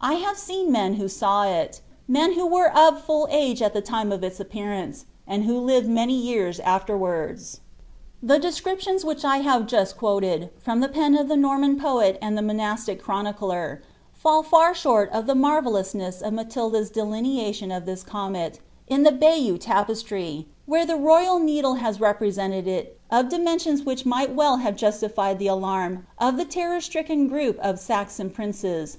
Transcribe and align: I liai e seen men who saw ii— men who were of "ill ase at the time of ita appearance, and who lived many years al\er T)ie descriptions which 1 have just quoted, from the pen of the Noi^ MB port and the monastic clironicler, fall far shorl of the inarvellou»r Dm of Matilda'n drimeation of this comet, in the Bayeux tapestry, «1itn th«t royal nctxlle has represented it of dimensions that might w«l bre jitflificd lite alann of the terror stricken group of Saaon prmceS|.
I 0.00 0.14
liai 0.14 0.34
e 0.34 0.36
seen 0.36 0.70
men 0.70 0.94
who 0.94 1.08
saw 1.08 1.42
ii— 1.44 1.68
men 2.06 2.34
who 2.34 2.46
were 2.46 2.70
of 2.70 3.02
"ill 3.08 3.26
ase 3.32 3.60
at 3.60 3.72
the 3.72 3.80
time 3.82 4.12
of 4.12 4.22
ita 4.22 4.40
appearance, 4.40 5.06
and 5.26 5.42
who 5.42 5.58
lived 5.58 5.88
many 5.88 6.14
years 6.14 6.60
al\er 6.60 7.34
T)ie 8.22 8.38
descriptions 8.38 9.04
which 9.04 9.24
1 9.24 9.40
have 9.42 9.66
just 9.66 9.96
quoted, 9.98 10.50
from 10.56 10.78
the 10.78 10.88
pen 10.88 11.18
of 11.18 11.26
the 11.26 11.34
Noi^ 11.34 11.58
MB 11.74 11.80
port 11.80 12.16
and 12.22 12.38
the 12.38 12.42
monastic 12.42 13.02
clironicler, 13.02 13.80
fall 14.12 14.44
far 14.44 14.72
shorl 14.72 15.08
of 15.10 15.26
the 15.26 15.34
inarvellou»r 15.34 15.82
Dm 15.82 16.22
of 16.28 16.32
Matilda'n 16.32 16.88
drimeation 16.92 17.76
of 17.76 17.84
this 17.84 18.04
comet, 18.04 18.60
in 18.86 19.02
the 19.02 19.10
Bayeux 19.10 19.58
tapestry, 19.58 20.46
«1itn 20.68 20.86
th«t 20.86 20.94
royal 21.02 21.40
nctxlle 21.40 21.78
has 21.80 22.00
represented 22.00 22.68
it 22.68 23.00
of 23.10 23.28
dimensions 23.28 23.82
that 23.82 24.06
might 24.06 24.28
w«l 24.36 24.58
bre 24.58 24.62
jitflificd 24.62 25.16
lite 25.16 25.40
alann 25.40 26.02
of 26.20 26.36
the 26.36 26.44
terror 26.44 26.80
stricken 26.80 27.26
group 27.26 27.58
of 27.58 27.80
Saaon 27.80 28.30
prmceS|. 28.30 28.98